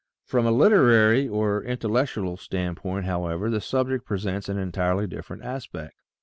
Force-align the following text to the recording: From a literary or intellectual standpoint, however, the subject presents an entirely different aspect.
From 0.25 0.47
a 0.47 0.51
literary 0.51 1.27
or 1.29 1.63
intellectual 1.63 2.35
standpoint, 2.35 3.05
however, 3.05 3.51
the 3.51 3.61
subject 3.61 4.03
presents 4.03 4.49
an 4.49 4.57
entirely 4.57 5.05
different 5.05 5.43
aspect. 5.43 5.93